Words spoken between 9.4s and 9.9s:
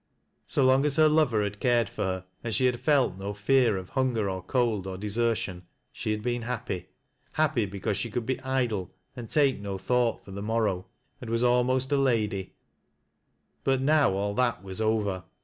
take no